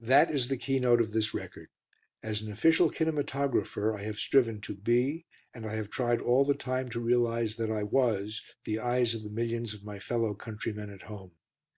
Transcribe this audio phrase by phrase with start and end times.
[0.00, 1.68] That is the keynote of this record.
[2.22, 6.54] As an Official Kinematographer I have striven to be, and I have tried all the
[6.54, 10.88] time to realise that I was the eyes of the millions of my fellow countrymen
[10.88, 11.32] at home.